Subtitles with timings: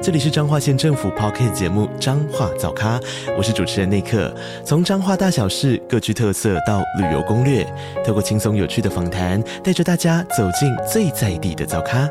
[0.00, 3.00] 这里是彰化县政府 p o c k t 节目《彰化早咖》，
[3.36, 4.32] 我是主持人内克。
[4.64, 7.66] 从彰化大小事各具特色到旅游攻略，
[8.06, 12.08] 透过轻松有趣的访谈，带着大家走进最在地的早咖。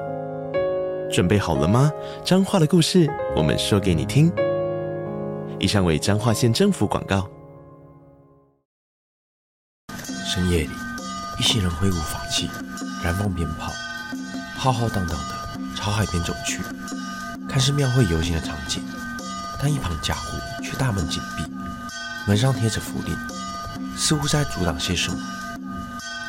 [1.09, 1.89] 准备好了吗？
[2.25, 4.29] 彰化的故事，我们说给你听。
[5.57, 7.25] 以上为彰化县政府广告。
[10.25, 10.69] 深夜里，
[11.39, 12.49] 一行人挥舞法器，
[13.01, 13.71] 燃放鞭炮，
[14.57, 16.59] 浩浩荡荡的朝海边走去。
[17.49, 18.83] 看似庙会游行的场景，
[19.59, 21.43] 但一旁家户却大门紧闭，
[22.27, 23.17] 门上贴着符令，
[23.97, 25.17] 似乎在阻挡些什么。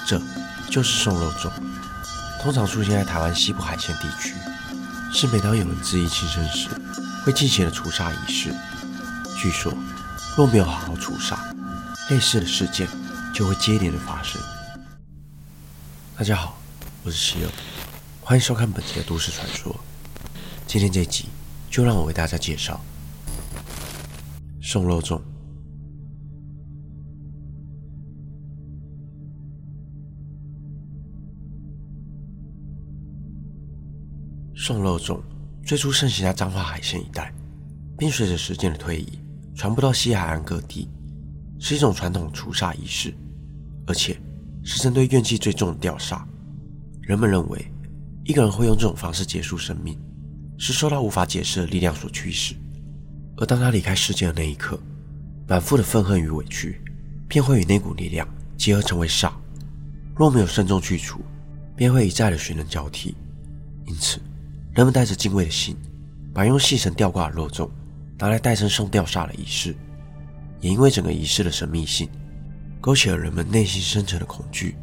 [0.06, 0.20] 这
[0.70, 1.50] 就是送肉粽，
[2.40, 4.34] 通常出现在台湾西部海线地区，
[5.12, 6.68] 是每当有人自缢轻生时
[7.24, 8.54] 会进行的除煞仪式。
[9.36, 9.72] 据说，
[10.36, 11.36] 若没有好好除煞，
[12.10, 12.88] 类似的事件
[13.34, 14.40] 就会接连的发生。
[16.16, 16.58] 大家好，
[17.02, 17.50] 我是希尔，
[18.22, 19.78] 欢迎收看本期的都市传说。
[20.68, 21.24] 今天这集
[21.70, 22.78] 就让我为大家介绍
[24.60, 25.18] 送肉粽。
[34.54, 35.18] 送肉粽
[35.64, 37.32] 最初盛行在彰化海鲜一带，
[37.96, 39.18] 并随着时间的推移
[39.54, 40.86] 传播到西海岸各地，
[41.58, 43.14] 是一种传统除煞仪式，
[43.86, 44.20] 而且
[44.62, 46.22] 是针对怨气最重的吊煞。
[47.00, 47.72] 人们认为，
[48.24, 49.98] 一个人会用这种方式结束生命。
[50.58, 52.54] 是受到无法解释的力量所驱使，
[53.36, 54.78] 而当他离开世界的那一刻，
[55.46, 56.80] 满腹的愤恨与委屈
[57.28, 59.32] 便会与那股力量结合成为煞。
[60.16, 61.20] 若没有慎重去除，
[61.76, 63.14] 便会一再的寻人交替。
[63.86, 64.20] 因此，
[64.74, 65.76] 人们带着敬畏的心，
[66.34, 67.70] 把用细绳吊挂的肉粽
[68.18, 69.74] 拿来代称送吊煞的仪式。
[70.60, 72.08] 也因为整个仪式的神秘性，
[72.80, 74.74] 勾起了人们内心深沉的恐惧。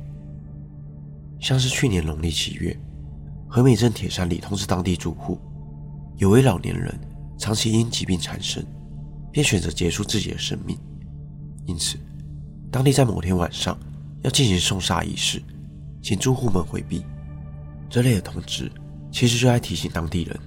[1.42, 2.76] 像是去年农历七月，
[3.50, 5.38] 和美镇铁山里通知当地住户。
[6.18, 6.98] 有位老年人
[7.38, 8.66] 长期因疾病缠身，
[9.32, 10.78] 便选择结束自己的生命。
[11.66, 11.98] 因此，
[12.72, 13.78] 当地在某天晚上
[14.22, 15.42] 要进行送煞仪式，
[16.02, 17.04] 请住户们回避。
[17.90, 18.72] 这类的通知
[19.12, 20.40] 其实就在提醒当地人，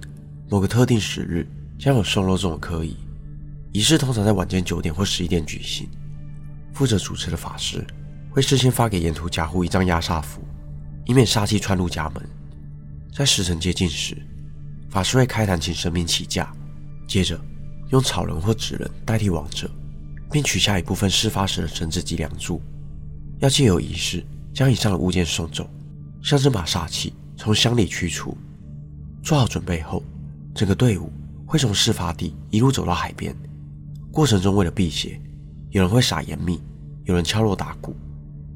[0.49, 1.47] 某个特定时日
[1.77, 2.97] 将有送肉粽的可以。
[3.71, 5.87] 仪式通常在晚间九点或十一点举行。
[6.73, 7.85] 负责主持的法师
[8.31, 10.41] 会事先发给沿途家户一张压煞符，
[11.05, 12.23] 以免煞气窜入家门。
[13.13, 14.17] 在时辰接近时。
[14.89, 16.51] 法师会开坛请神明起驾，
[17.07, 17.39] 接着
[17.89, 19.69] 用草人或纸人代替王者，
[20.31, 22.59] 并取下一部分事发时的绳子及梁柱，
[23.39, 25.69] 要借由仪式将以上的物件送走，
[26.23, 28.35] 象征把煞气从乡里驱除。
[29.21, 30.01] 做好准备后，
[30.55, 31.11] 整个队伍
[31.45, 33.35] 会从事发地一路走到海边。
[34.11, 35.21] 过程中为了辟邪，
[35.69, 36.59] 有人会撒盐蜜，
[37.03, 37.95] 有人敲锣打鼓，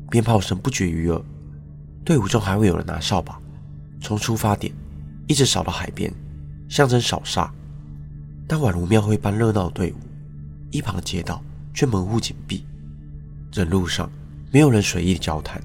[0.10, 1.22] 鞭炮声不绝于耳。
[2.04, 3.40] 队伍中还会有人拿扫把，
[4.02, 4.74] 从出发点
[5.28, 6.12] 一直扫到海边。
[6.74, 7.52] 象征扫煞，
[8.48, 9.98] 但宛如庙会般热闹的队伍，
[10.72, 11.40] 一旁的街道
[11.72, 12.66] 却门户紧闭。
[13.52, 14.12] 人路上
[14.52, 15.62] 没有人随意交谈，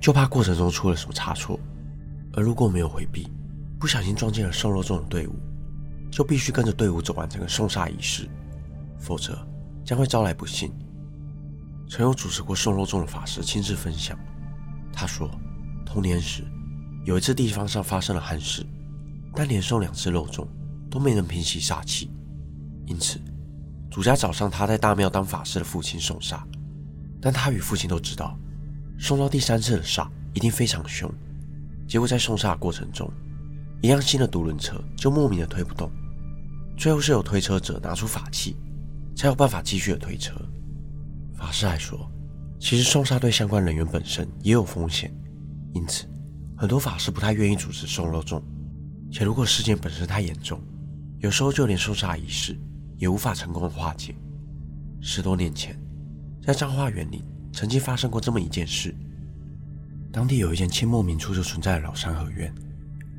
[0.00, 1.58] 就怕过程中出了什么差错。
[2.34, 3.28] 而如果没有回避，
[3.80, 5.34] 不小心撞进了送肉粽的队伍，
[6.08, 8.28] 就必须跟着队伍走完整个送煞仪式，
[8.96, 9.36] 否则
[9.84, 10.72] 将会招来不幸。
[11.88, 14.16] 曾有主持过送肉粽的法师亲自分享，
[14.92, 15.28] 他说，
[15.84, 16.44] 童年时
[17.04, 18.64] 有一次地方上发生了憾事。
[19.34, 20.46] 但连送两次肉粽
[20.90, 22.10] 都没能平息煞气，
[22.86, 23.20] 因此
[23.90, 26.42] 主家找上他在大庙当法师的父亲送煞。
[27.20, 28.38] 但他与父亲都知道，
[28.98, 31.10] 送到第三次的煞一定非常凶。
[31.88, 33.10] 结果在送煞过程中，
[33.80, 35.90] 一辆新的独轮车就莫名的推不动，
[36.76, 38.56] 最后是有推车者拿出法器，
[39.16, 40.34] 才有办法继续的推车。
[41.34, 42.10] 法师还说，
[42.60, 45.12] 其实送煞对相关人员本身也有风险，
[45.72, 46.06] 因此
[46.56, 48.42] 很多法师不太愿意主持送肉粽。
[49.14, 50.60] 且如果事件本身太严重，
[51.20, 52.58] 有时候就连送煞仪式
[52.98, 54.12] 也无法成功的化解。
[55.00, 55.80] 十多年前，
[56.42, 57.22] 在彰化园林
[57.52, 58.92] 曾经发生过这么一件事。
[60.10, 62.52] 当地有一间清末明初就存在的老三合院，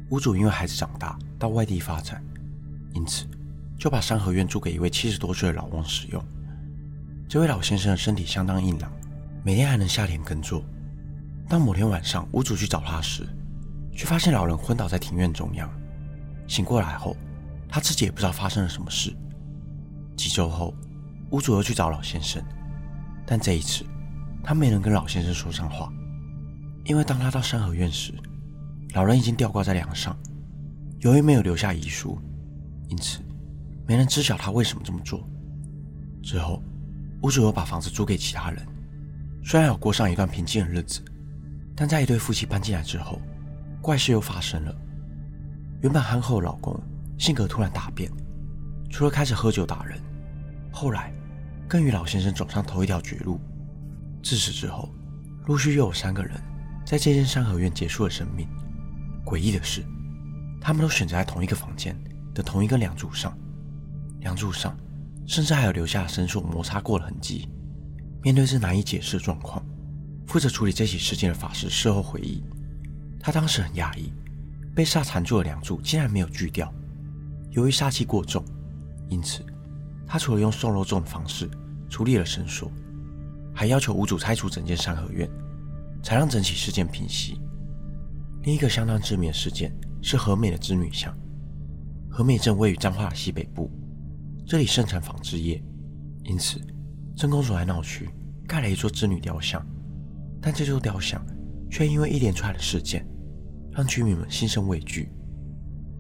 [0.10, 2.22] 屋主因为孩子长大到外地发展，
[2.94, 3.26] 因此
[3.80, 6.22] 就把三合院租给一位七十多岁的老翁使用。
[7.30, 8.92] 这位老先生的身体相当硬朗，
[9.46, 10.62] 每天还能下田耕作。
[11.48, 13.26] 当某天晚上屋主去找他时，
[13.94, 15.72] 却发现老人昏倒在庭院中央。
[16.48, 17.16] 醒过来后，
[17.68, 19.16] 他自己也不知道发生了什么事。
[20.16, 20.74] 几周后，
[21.32, 22.42] 屋主又去找老先生，
[23.26, 23.86] 但这一次，
[24.44, 25.92] 他没能跟老先生说上话，
[26.86, 28.14] 因为当他到三合院时，
[28.94, 30.18] 老人已经吊挂在梁上，
[31.00, 32.18] 由于没有留下遗书，
[32.88, 33.20] 因此
[33.88, 35.28] 没人知晓他为什么这么做。
[36.24, 36.64] 之后，
[37.24, 38.66] 屋主又把房子租给其他人，
[39.44, 41.02] 虽然有过上一段平静的日子，
[41.76, 43.20] 但在一对夫妻搬进来之后，
[43.82, 44.76] 怪事又发生了。
[45.86, 46.76] 原本憨厚的老公
[47.20, 48.12] 性格突然大变，
[48.90, 50.00] 除了开始喝酒打人，
[50.72, 51.14] 后来
[51.68, 53.40] 更与老先生走上同一条绝路。
[54.24, 54.90] 自此之后，
[55.46, 56.42] 陆续又有三个人
[56.84, 58.48] 在这间三合院结束了生命。
[59.24, 59.86] 诡异的是，
[60.60, 61.96] 他们都选择在同一个房间
[62.34, 63.38] 的同一根梁柱上，
[64.22, 64.76] 梁柱上
[65.28, 67.48] 甚至还有留下绳索摩擦过的痕迹。
[68.24, 69.64] 面对这难以解释的状况，
[70.26, 72.44] 负责处理这起事件的法师事后回忆，
[73.20, 74.12] 他当时很讶异，
[74.76, 76.72] 被煞缠住的梁柱竟然没有锯掉。
[77.52, 78.44] 由于煞气过重，
[79.08, 79.44] 因此
[80.06, 81.50] 他除了用瘦肉粽的方式
[81.90, 82.70] 处理了绳索，
[83.54, 85.30] 还要求屋主拆除整间三合院，
[86.04, 87.40] 才让整起事件平息。
[88.44, 91.18] 另一个相当知名的事件是和美的织女像。
[92.10, 93.70] 和美镇位于彰化的西北部，
[94.46, 95.62] 这里盛产纺织业，
[96.24, 96.62] 因此
[97.16, 98.10] 真公所在闹区
[98.48, 99.66] 盖了一座织女雕像。
[100.42, 101.26] 但这座雕像
[101.70, 103.06] 却因为一连串的事件，
[103.76, 105.10] 让居民们心生畏惧。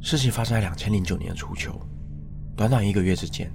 [0.02, 1.78] 事情发生在两千零九年的初秋，
[2.56, 3.52] 短短一个月之间，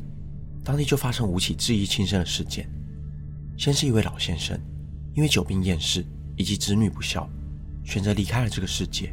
[0.63, 2.71] 当地就发生五起质疑轻生的事件。
[3.57, 4.61] 先是一位老先生，
[5.15, 6.05] 因为久病厌世
[6.37, 7.29] 以及子女不孝。
[7.83, 9.13] 选择离开了这个世界。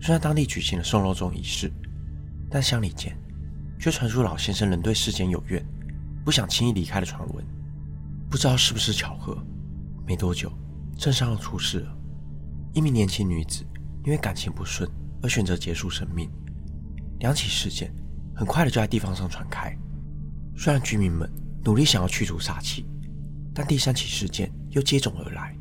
[0.00, 1.70] 虽然当地举行了送肉粽仪式，
[2.48, 3.14] 但乡里间
[3.78, 5.62] 却传出老先生仍对世间有怨，
[6.24, 7.44] 不想轻易离开的传闻。
[8.30, 9.36] 不知道是不是巧合，
[10.06, 10.50] 没多久，
[10.96, 11.98] 镇上又出事了。
[12.72, 13.64] 一名年轻女子
[14.04, 14.88] 因为感情不顺
[15.22, 16.30] 而选择结束生命。
[17.20, 17.92] 两起事件
[18.34, 19.76] 很快的就在地方上传开。
[20.56, 21.30] 虽然居民们
[21.64, 22.84] 努力想要驱除煞气，
[23.54, 25.56] 但第三起事件又接踵而来。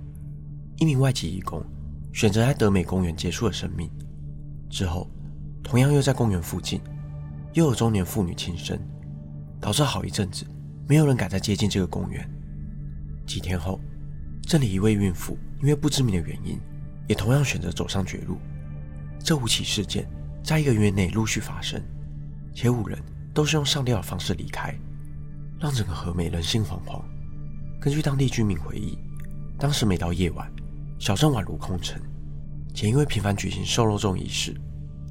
[0.78, 1.64] 一名外籍义工。
[2.14, 3.90] 选择在德美公园结束了生命
[4.70, 5.10] 之后，
[5.64, 6.82] 同样又在公园附近
[7.54, 8.78] 又有中年妇女轻生，
[9.62, 10.46] 导致好一阵子
[10.90, 12.30] 没有人敢再接近这个公园。
[13.26, 13.80] 几天后，
[14.42, 16.60] 这里一位孕妇因为不知名的原因，
[17.12, 18.38] 也同样选择走上绝路。
[19.20, 20.08] 这五起事件
[20.42, 21.84] 在一个月内陆续发生，
[22.54, 22.98] 且五人
[23.34, 24.74] 都是用上吊的方式离开，
[25.60, 27.02] 让整个和美人心惶惶。
[27.82, 28.98] 根据当地居民回忆，
[29.60, 30.50] 当时每到夜晚。
[31.00, 32.00] 小镇宛如空城，
[32.74, 34.56] 且因为频繁举行瘦肉粽仪式，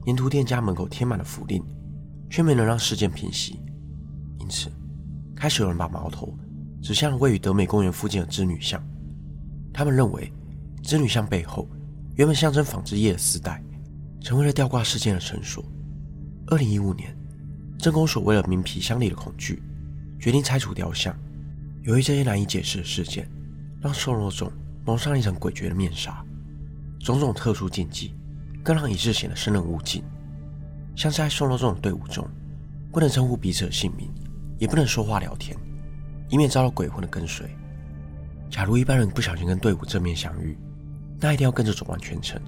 [0.07, 1.63] 沿途店家门口贴满了符令，
[2.31, 3.61] 却没能让事件平息。
[4.39, 4.71] 因此，
[5.37, 6.33] 开始有人把矛头
[6.81, 8.83] 指向了位于德美公园附近的织女像。
[9.73, 10.33] 他们认为，
[10.83, 11.69] 织女像背后
[12.17, 13.63] 原本象征纺织业的丝带，
[14.21, 15.65] 成为了吊挂事件的绳索。
[16.47, 17.17] 二零一五年，
[17.79, 19.63] 镇公所为了民皮箱里的恐惧，
[20.19, 21.17] 决定拆除雕像。
[21.83, 23.29] 由于这些难以解释的事件，
[23.81, 24.51] 让瘦肉粽。
[24.87, 26.25] 蒙上了一层诡谲的面纱，
[27.01, 28.15] 种种特殊禁忌，
[28.65, 30.03] 更让仪式显得生人勿近。
[30.97, 32.27] 像是在送肉粽的队伍中，
[32.91, 34.11] 不能称呼彼此的姓名，
[34.59, 35.55] 也不能说话聊天，
[36.31, 37.47] 以免遭到鬼魂的跟随。
[38.49, 40.59] 假如一般人不小心跟队伍正面相遇，
[41.21, 42.41] 那一定要跟着走完全程，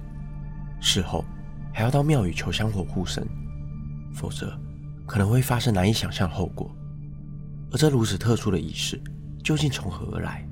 [0.81, 1.23] 事后
[1.71, 3.27] 还要到庙宇求香火护身，
[4.13, 4.57] 否则
[5.05, 6.69] 可能会发生难以想象的后果。
[7.71, 9.01] 而这如此特殊的仪式，
[9.43, 10.47] 究竟从何而来？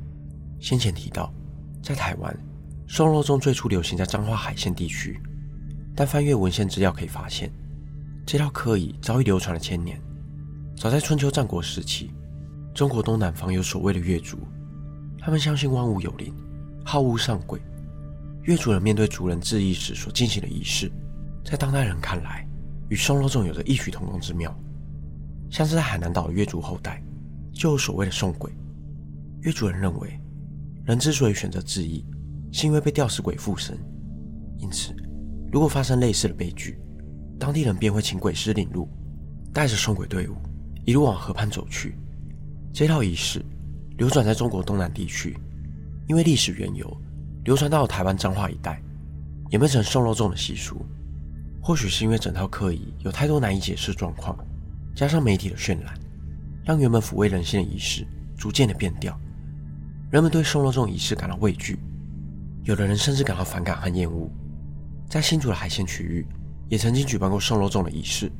[0.59, 1.33] 先前提到。
[1.83, 2.38] 在台湾，
[2.85, 5.19] 瘦肉粽最初流行在彰化海线地区，
[5.95, 7.51] 但翻阅文献资料可以发现，
[8.23, 9.99] 这道科仪早已流传了千年。
[10.75, 12.11] 早在春秋战国时期，
[12.75, 14.37] 中国东南方有所谓的越族，
[15.18, 16.31] 他们相信万物有灵，
[16.85, 17.59] 好恶上鬼。
[18.44, 20.92] 越族人面对族人自缢时所进行的仪式，
[21.44, 22.48] 在当代人看来，
[22.90, 24.54] 与瘦肉粽有着异曲同工之妙。
[25.50, 27.04] 像是在海南岛的越族后代，
[27.54, 28.52] 就有所谓的送鬼。
[29.42, 30.18] 越族人认为。
[30.83, 32.04] 人之所以选择自缢，
[32.52, 33.78] 是因为被吊死鬼附身。
[34.57, 34.95] 因此，
[35.52, 36.80] 如果发生类似的悲剧，
[37.40, 38.90] 当地人便会请鬼师领路，
[39.54, 40.36] 带着送鬼队伍
[40.83, 41.95] 一路往河畔走去。
[42.74, 43.45] 这套仪式
[43.98, 45.38] 流转在中国东南地区，
[46.07, 47.02] 因为历史缘由，
[47.44, 48.81] 流传到台湾彰化一带，
[49.50, 50.86] 演变成送肉粽的习俗。
[51.62, 54.38] 或许是因为整套课仪有太多难以解释状况，
[54.95, 55.94] 加上媒体的渲染，
[56.66, 58.06] 让原本抚慰人心的仪式
[58.38, 59.18] 逐渐的变调。
[60.10, 61.80] 人们对送肉粽仪式感到畏惧，
[62.64, 64.30] 有的人甚至感到反感和厌恶。
[65.07, 66.26] 在新竹的海鲜区域，
[66.68, 68.31] 也曾经举办过送肉粽的仪式，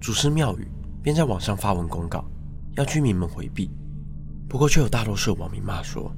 [0.00, 0.66] 祖师庙宇
[1.02, 2.24] 便在网上发文公告，
[2.76, 3.70] 要居民们回避。
[4.48, 6.10] 不过，却有大多数网民骂说：“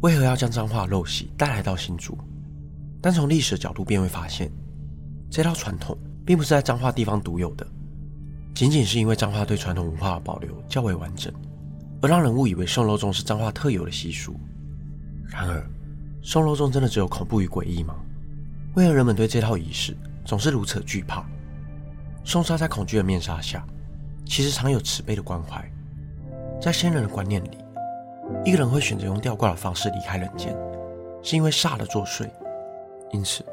[0.00, 2.16] 为何要将脏话陋习带来到新竹？”
[3.02, 4.50] 但从历史的角度，便会发现，
[5.30, 7.66] 这套传统并不是在脏话地方独有的，
[8.54, 11.32] 仅仅是因为脏话对传统文化的保留较为完整。
[12.02, 14.34] 而让人误以为送肉粽是彰化特有的习俗。
[15.26, 15.62] 然而，
[16.22, 17.94] 送肉粽真的只有恐怖与诡异吗？
[18.74, 21.24] 为何人们对这套仪式总是如此惧怕？
[22.24, 23.66] 送杀在恐惧的面纱下，
[24.26, 25.62] 其实常有慈悲的关怀。
[26.60, 27.50] 在先人的观念里，
[28.44, 30.56] 一个人会选择用吊挂的方式离开人间，
[31.22, 32.28] 是因为煞了作祟。
[33.12, 33.44] 因此，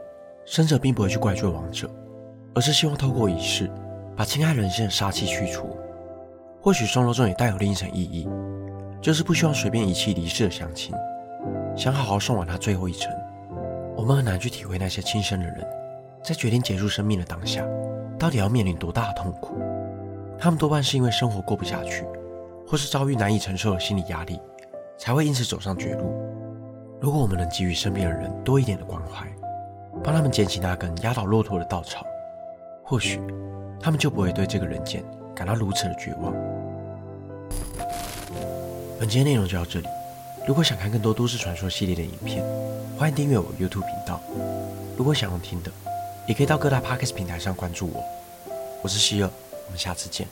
[0.46, 1.90] 生者并不会去怪罪亡者，
[2.54, 3.70] 而是希望透过仪式，
[4.16, 5.78] 把侵害人心的杀气去除。
[6.62, 8.30] 或许送肉粽也带有另一层意义，
[9.02, 10.94] 就是不希望随便遗弃离世的乡亲，
[11.76, 13.12] 想好好送完他最后一程。
[13.96, 15.68] 我们很难去体会那些轻生的人，
[16.24, 17.66] 在决定结束生命的当下，
[18.20, 19.58] 到底要面临多大的痛苦。
[20.38, 22.06] 他们多半是因为生活过不下去，
[22.68, 24.40] 或是遭遇难以承受的心理压力，
[24.98, 26.12] 才会因此走上绝路。
[27.00, 29.28] 如果我们能给予身边的人多一点的关怀，
[30.04, 32.06] 帮他们捡起那根压倒骆驼的稻草，
[32.84, 33.22] 或许
[33.80, 35.04] 他们就不会对这个人间
[35.36, 36.34] 感到如此的绝望。
[39.00, 39.88] 本期内容就到这里。
[40.48, 42.44] 如果想看更多都市传说系列的影片，
[42.98, 44.20] 欢迎订阅我 YouTube 频道。
[44.98, 45.70] 如果想要听的，
[46.26, 48.04] 也可以到各大 Podcast 平台上关注我。
[48.82, 49.30] 我是希尔，
[49.66, 50.28] 我们下次见。